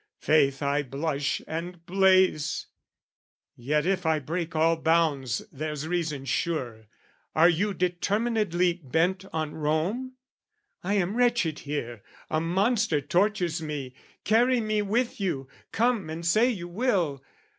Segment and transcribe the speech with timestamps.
[0.17, 2.65] 'Faith, I blush and blaze!
[3.55, 6.87] "Yet if I break all bounds, there's reason sure,
[7.35, 10.13] "Are you determinedly bent on Rome?
[10.83, 12.01] "I am wretched here,
[12.31, 13.93] a monster tortures me:
[14.23, 15.47] "Carry me with you!
[15.71, 17.23] Come and say you will!